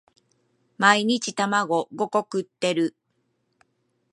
[0.79, 2.95] 毎日卵五個食ってる？